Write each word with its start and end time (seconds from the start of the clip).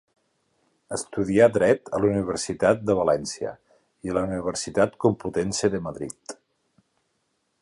Estudià 0.95 1.47
dret 1.57 1.91
a 1.97 1.99
la 2.05 2.09
Universitat 2.13 2.81
de 2.91 2.97
València 3.01 3.53
i 4.09 4.15
a 4.15 4.19
la 4.19 4.27
Universitat 4.31 5.01
Complutense 5.07 5.75
de 5.77 5.87
Madrid. 5.91 6.39